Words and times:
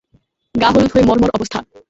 গা 0.55 0.69
হলুদ 0.73 0.91
হয়ে 0.93 1.07
মরমর 1.09 1.31
অবস্থা। 1.33 1.59